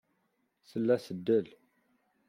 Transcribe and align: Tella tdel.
Tella 0.69 0.95
tdel. 1.05 1.47